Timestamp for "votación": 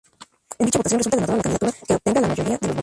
0.79-0.97